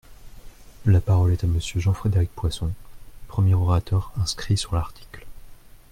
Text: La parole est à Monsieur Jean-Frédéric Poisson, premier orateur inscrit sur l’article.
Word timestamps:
La 0.87 0.99
parole 0.99 1.31
est 1.33 1.43
à 1.43 1.47
Monsieur 1.47 1.79
Jean-Frédéric 1.79 2.31
Poisson, 2.31 2.71
premier 3.27 3.53
orateur 3.53 4.11
inscrit 4.19 4.57
sur 4.57 4.73
l’article. 4.73 5.27